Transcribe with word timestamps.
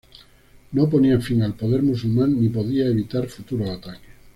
No 0.71 0.89
ponía 0.89 1.19
fin 1.21 1.43
al 1.43 1.53
poder 1.53 1.83
musulmán, 1.83 2.41
ni 2.41 2.49
podía 2.49 2.87
evitar 2.87 3.27
futuros 3.27 3.69
ataques. 3.69 4.01